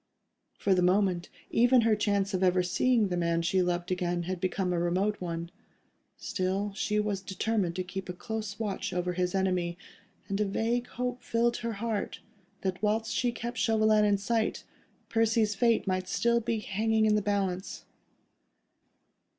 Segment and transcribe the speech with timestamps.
[0.57, 4.41] For the moment, even her chance of ever seeing the man she loved again, had
[4.41, 5.51] become a remote one.
[6.17, 9.77] Still, she was determined to keep a close watch over his enemy,
[10.27, 12.19] and a vague hope filled her heart,
[12.61, 14.63] that whilst she kept Chauvelin in sight,
[15.07, 17.85] Percy's fate might still be hanging in the balance.